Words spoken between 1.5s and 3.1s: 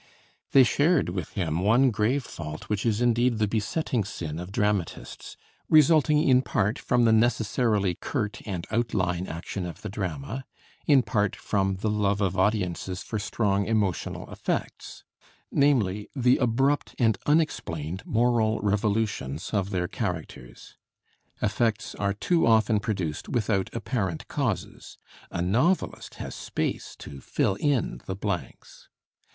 one grave fault which is